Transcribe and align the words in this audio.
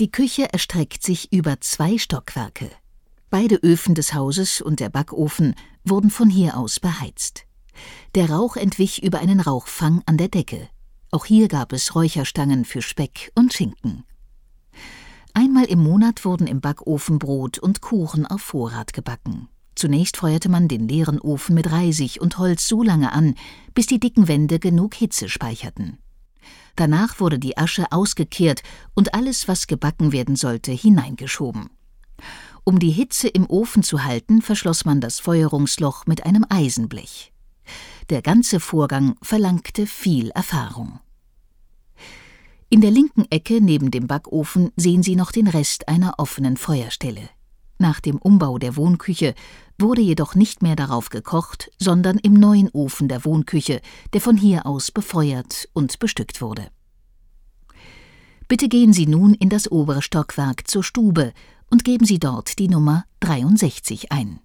Die 0.00 0.10
Küche 0.10 0.52
erstreckt 0.52 1.02
sich 1.02 1.32
über 1.32 1.60
zwei 1.60 1.98
Stockwerke. 1.98 2.70
Beide 3.28 3.56
Öfen 3.56 3.94
des 3.94 4.14
Hauses 4.14 4.60
und 4.60 4.80
der 4.80 4.88
Backofen 4.88 5.54
wurden 5.84 6.10
von 6.10 6.30
hier 6.30 6.56
aus 6.56 6.80
beheizt. 6.80 7.44
Der 8.14 8.30
Rauch 8.30 8.56
entwich 8.56 9.02
über 9.02 9.20
einen 9.20 9.40
Rauchfang 9.40 10.02
an 10.06 10.16
der 10.16 10.28
Decke. 10.28 10.68
Auch 11.10 11.26
hier 11.26 11.48
gab 11.48 11.72
es 11.72 11.94
Räucherstangen 11.94 12.64
für 12.64 12.80
Speck 12.80 13.32
und 13.34 13.52
Schinken. 13.52 14.04
Einmal 15.34 15.66
im 15.66 15.80
Monat 15.80 16.24
wurden 16.24 16.46
im 16.46 16.60
Backofen 16.60 17.18
Brot 17.18 17.58
und 17.58 17.82
Kuchen 17.82 18.26
auf 18.26 18.40
Vorrat 18.40 18.94
gebacken. 18.94 19.48
Zunächst 19.74 20.16
feuerte 20.16 20.48
man 20.48 20.68
den 20.68 20.88
leeren 20.88 21.20
Ofen 21.20 21.54
mit 21.54 21.70
Reisig 21.70 22.20
und 22.20 22.38
Holz 22.38 22.66
so 22.66 22.82
lange 22.82 23.12
an, 23.12 23.34
bis 23.74 23.86
die 23.86 24.00
dicken 24.00 24.26
Wände 24.26 24.58
genug 24.58 24.94
Hitze 24.94 25.28
speicherten. 25.28 25.98
Danach 26.76 27.20
wurde 27.20 27.38
die 27.38 27.58
Asche 27.58 27.90
ausgekehrt 27.90 28.62
und 28.94 29.14
alles, 29.14 29.48
was 29.48 29.66
gebacken 29.66 30.12
werden 30.12 30.36
sollte, 30.36 30.72
hineingeschoben. 30.72 31.70
Um 32.64 32.78
die 32.78 32.90
Hitze 32.90 33.28
im 33.28 33.48
Ofen 33.48 33.82
zu 33.82 34.04
halten, 34.04 34.40
verschloss 34.40 34.84
man 34.84 35.00
das 35.00 35.20
Feuerungsloch 35.20 36.06
mit 36.06 36.24
einem 36.24 36.46
Eisenblech. 36.48 37.32
Der 38.10 38.22
ganze 38.22 38.60
Vorgang 38.60 39.16
verlangte 39.22 39.86
viel 39.86 40.30
Erfahrung. 40.30 41.00
In 42.68 42.80
der 42.80 42.90
linken 42.90 43.26
Ecke 43.30 43.60
neben 43.60 43.90
dem 43.90 44.06
Backofen 44.06 44.70
sehen 44.76 45.02
Sie 45.02 45.16
noch 45.16 45.32
den 45.32 45.46
Rest 45.46 45.88
einer 45.88 46.14
offenen 46.18 46.56
Feuerstelle. 46.56 47.28
Nach 47.82 47.98
dem 47.98 48.18
Umbau 48.18 48.58
der 48.58 48.76
Wohnküche 48.76 49.34
wurde 49.76 50.02
jedoch 50.02 50.36
nicht 50.36 50.62
mehr 50.62 50.76
darauf 50.76 51.08
gekocht, 51.10 51.68
sondern 51.80 52.16
im 52.18 52.34
neuen 52.34 52.68
Ofen 52.68 53.08
der 53.08 53.24
Wohnküche, 53.24 53.80
der 54.12 54.20
von 54.20 54.36
hier 54.36 54.66
aus 54.66 54.92
befeuert 54.92 55.68
und 55.72 55.98
bestückt 55.98 56.40
wurde. 56.40 56.68
Bitte 58.46 58.68
gehen 58.68 58.92
Sie 58.92 59.08
nun 59.08 59.34
in 59.34 59.48
das 59.48 59.68
obere 59.72 60.00
Stockwerk 60.00 60.68
zur 60.68 60.84
Stube 60.84 61.32
und 61.70 61.82
geben 61.82 62.06
Sie 62.06 62.20
dort 62.20 62.60
die 62.60 62.68
Nummer 62.68 63.04
63 63.18 64.12
ein. 64.12 64.38